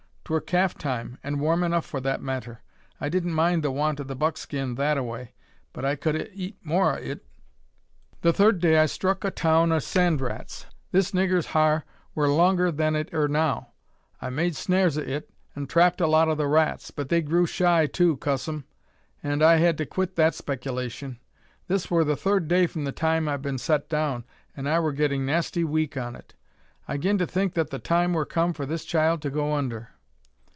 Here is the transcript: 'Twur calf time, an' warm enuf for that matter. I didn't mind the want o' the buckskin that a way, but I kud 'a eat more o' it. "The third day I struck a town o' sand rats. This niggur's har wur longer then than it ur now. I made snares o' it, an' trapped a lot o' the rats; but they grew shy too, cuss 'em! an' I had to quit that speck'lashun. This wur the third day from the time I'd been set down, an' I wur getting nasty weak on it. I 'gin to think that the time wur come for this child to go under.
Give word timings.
'Twur 0.23 0.39
calf 0.39 0.77
time, 0.77 1.17
an' 1.25 1.39
warm 1.39 1.59
enuf 1.61 1.83
for 1.83 1.99
that 1.99 2.21
matter. 2.21 2.61
I 3.01 3.09
didn't 3.09 3.33
mind 3.33 3.63
the 3.65 3.69
want 3.71 3.99
o' 3.99 4.03
the 4.05 4.15
buckskin 4.15 4.75
that 4.75 4.97
a 4.97 5.03
way, 5.03 5.33
but 5.73 5.83
I 5.83 5.97
kud 5.97 6.15
'a 6.15 6.33
eat 6.33 6.57
more 6.63 6.93
o' 6.93 6.95
it. 6.95 7.25
"The 8.21 8.31
third 8.31 8.61
day 8.61 8.77
I 8.77 8.85
struck 8.85 9.25
a 9.25 9.29
town 9.31 9.73
o' 9.73 9.79
sand 9.79 10.21
rats. 10.21 10.67
This 10.93 11.11
niggur's 11.13 11.47
har 11.47 11.83
wur 12.15 12.29
longer 12.29 12.71
then 12.71 12.93
than 12.93 13.01
it 13.01 13.13
ur 13.13 13.27
now. 13.27 13.73
I 14.21 14.29
made 14.29 14.55
snares 14.55 14.97
o' 14.97 15.01
it, 15.01 15.29
an' 15.53 15.67
trapped 15.67 15.99
a 15.99 16.07
lot 16.07 16.29
o' 16.29 16.35
the 16.35 16.47
rats; 16.47 16.91
but 16.91 17.09
they 17.09 17.21
grew 17.21 17.45
shy 17.45 17.85
too, 17.85 18.15
cuss 18.15 18.47
'em! 18.47 18.63
an' 19.21 19.41
I 19.41 19.57
had 19.57 19.77
to 19.79 19.85
quit 19.85 20.15
that 20.15 20.31
speck'lashun. 20.31 21.17
This 21.67 21.91
wur 21.91 22.05
the 22.05 22.15
third 22.15 22.47
day 22.47 22.67
from 22.67 22.85
the 22.85 22.93
time 22.93 23.27
I'd 23.27 23.41
been 23.41 23.57
set 23.57 23.89
down, 23.89 24.23
an' 24.55 24.65
I 24.67 24.79
wur 24.79 24.93
getting 24.93 25.25
nasty 25.25 25.65
weak 25.65 25.97
on 25.97 26.15
it. 26.15 26.35
I 26.87 26.95
'gin 26.95 27.17
to 27.17 27.27
think 27.27 27.53
that 27.55 27.69
the 27.69 27.79
time 27.79 28.13
wur 28.13 28.23
come 28.23 28.53
for 28.53 28.65
this 28.65 28.85
child 28.85 29.21
to 29.23 29.29
go 29.29 29.55
under. 29.55 29.89